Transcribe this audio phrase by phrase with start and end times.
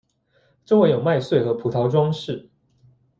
[0.65, 2.49] 周围有麦穗和葡萄装饰。